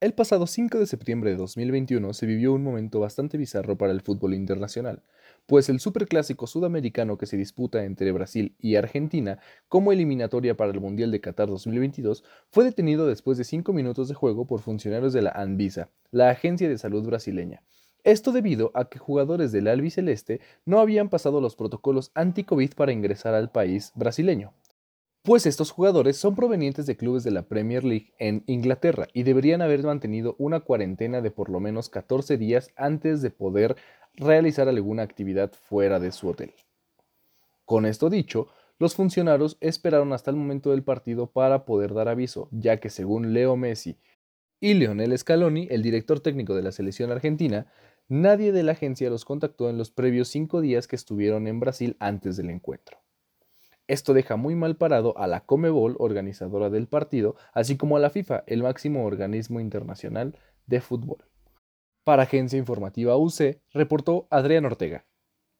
El 0.00 0.12
pasado 0.12 0.46
5 0.46 0.78
de 0.78 0.86
septiembre 0.86 1.30
de 1.30 1.36
2021 1.36 2.14
se 2.14 2.24
vivió 2.24 2.52
un 2.52 2.62
momento 2.62 3.00
bastante 3.00 3.36
bizarro 3.36 3.76
para 3.76 3.90
el 3.90 4.00
fútbol 4.00 4.32
internacional, 4.32 5.02
pues 5.46 5.68
el 5.68 5.80
superclásico 5.80 6.46
sudamericano 6.46 7.18
que 7.18 7.26
se 7.26 7.36
disputa 7.36 7.84
entre 7.84 8.12
Brasil 8.12 8.54
y 8.60 8.76
Argentina 8.76 9.40
como 9.66 9.90
eliminatoria 9.90 10.56
para 10.56 10.70
el 10.70 10.80
Mundial 10.80 11.10
de 11.10 11.20
Qatar 11.20 11.48
2022 11.48 12.22
fue 12.48 12.62
detenido 12.62 13.08
después 13.08 13.38
de 13.38 13.44
5 13.44 13.72
minutos 13.72 14.06
de 14.06 14.14
juego 14.14 14.46
por 14.46 14.60
funcionarios 14.60 15.12
de 15.12 15.22
la 15.22 15.30
Anvisa, 15.30 15.90
la 16.12 16.30
agencia 16.30 16.68
de 16.68 16.78
salud 16.78 17.04
brasileña. 17.04 17.64
Esto 18.04 18.30
debido 18.30 18.70
a 18.74 18.88
que 18.88 19.00
jugadores 19.00 19.50
del 19.50 19.66
albiceleste 19.66 20.40
no 20.64 20.78
habían 20.78 21.08
pasado 21.08 21.40
los 21.40 21.56
protocolos 21.56 22.12
anti-COVID 22.14 22.74
para 22.74 22.92
ingresar 22.92 23.34
al 23.34 23.50
país 23.50 23.90
brasileño 23.96 24.54
pues 25.28 25.44
estos 25.44 25.72
jugadores 25.72 26.16
son 26.16 26.34
provenientes 26.34 26.86
de 26.86 26.96
clubes 26.96 27.22
de 27.22 27.30
la 27.30 27.42
Premier 27.42 27.84
League 27.84 28.14
en 28.18 28.44
Inglaterra 28.46 29.08
y 29.12 29.24
deberían 29.24 29.60
haber 29.60 29.82
mantenido 29.82 30.34
una 30.38 30.60
cuarentena 30.60 31.20
de 31.20 31.30
por 31.30 31.50
lo 31.50 31.60
menos 31.60 31.90
14 31.90 32.38
días 32.38 32.70
antes 32.76 33.20
de 33.20 33.28
poder 33.28 33.76
realizar 34.14 34.70
alguna 34.70 35.02
actividad 35.02 35.52
fuera 35.52 36.00
de 36.00 36.12
su 36.12 36.30
hotel. 36.30 36.54
Con 37.66 37.84
esto 37.84 38.08
dicho, 38.08 38.48
los 38.78 38.94
funcionarios 38.94 39.58
esperaron 39.60 40.14
hasta 40.14 40.30
el 40.30 40.38
momento 40.38 40.70
del 40.70 40.82
partido 40.82 41.26
para 41.26 41.66
poder 41.66 41.92
dar 41.92 42.08
aviso, 42.08 42.48
ya 42.50 42.78
que 42.78 42.88
según 42.88 43.34
Leo 43.34 43.54
Messi 43.54 43.98
y 44.60 44.72
Leonel 44.72 45.18
Scaloni, 45.18 45.68
el 45.70 45.82
director 45.82 46.20
técnico 46.20 46.54
de 46.54 46.62
la 46.62 46.72
selección 46.72 47.12
argentina, 47.12 47.66
nadie 48.08 48.50
de 48.50 48.62
la 48.62 48.72
agencia 48.72 49.10
los 49.10 49.26
contactó 49.26 49.68
en 49.68 49.76
los 49.76 49.90
previos 49.90 50.28
cinco 50.28 50.62
días 50.62 50.88
que 50.88 50.96
estuvieron 50.96 51.46
en 51.48 51.60
Brasil 51.60 51.98
antes 52.00 52.38
del 52.38 52.48
encuentro. 52.48 52.98
Esto 53.88 54.12
deja 54.12 54.36
muy 54.36 54.54
mal 54.54 54.76
parado 54.76 55.16
a 55.16 55.26
la 55.26 55.40
Comebol, 55.40 55.96
organizadora 55.98 56.68
del 56.68 56.88
partido, 56.88 57.36
así 57.54 57.78
como 57.78 57.96
a 57.96 58.00
la 58.00 58.10
FIFA, 58.10 58.44
el 58.46 58.62
máximo 58.62 59.06
organismo 59.06 59.60
internacional 59.60 60.36
de 60.66 60.82
fútbol. 60.82 61.24
Para 62.04 62.24
Agencia 62.24 62.58
Informativa 62.58 63.16
UC, 63.16 63.60
reportó 63.72 64.28
Adrián 64.30 64.66
Ortega. 64.66 65.07